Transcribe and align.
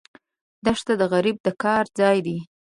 دښته 0.65 0.93
د 0.99 1.03
غریب 1.13 1.37
د 1.45 1.47
کار 1.63 1.85
ځای 1.99 2.17
ده. 2.25 2.37